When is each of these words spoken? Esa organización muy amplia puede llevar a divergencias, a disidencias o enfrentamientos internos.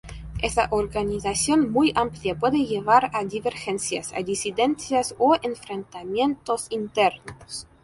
Esa 0.41 0.67
organización 0.71 1.71
muy 1.71 1.91
amplia 1.95 2.33
puede 2.33 2.65
llevar 2.65 3.11
a 3.13 3.23
divergencias, 3.23 4.11
a 4.13 4.23
disidencias 4.23 5.13
o 5.19 5.37
enfrentamientos 5.43 6.65
internos. 6.71 7.67